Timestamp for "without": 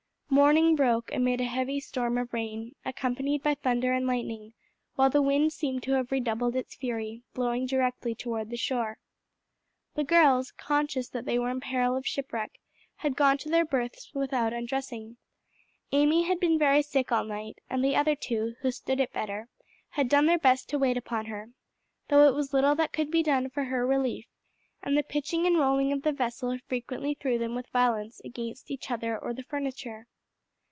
14.13-14.53